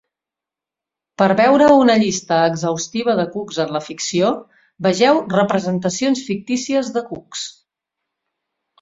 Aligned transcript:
Per 1.21 1.27
veure 1.39 1.67
una 1.81 1.97
llista 2.05 2.39
exhaustiva 2.53 3.15
de 3.21 3.27
cucs 3.35 3.61
en 3.67 3.75
la 3.77 3.83
ficció, 3.91 4.33
vegeu 4.89 5.23
Representacions 5.39 6.27
fictícies 6.33 6.95
de 6.99 7.09
cucs. 7.15 7.49